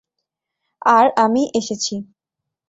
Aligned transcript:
আর 0.89 1.05
আমি 1.17 1.43
এসেছি। 1.53 1.95